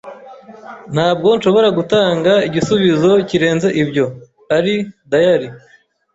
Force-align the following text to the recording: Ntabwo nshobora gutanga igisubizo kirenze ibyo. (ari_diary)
Ntabwo 0.93 1.27
nshobora 1.37 1.67
gutanga 1.77 2.31
igisubizo 2.47 3.11
kirenze 3.29 3.67
ibyo. 3.81 4.05
(ari_diary) 4.55 5.47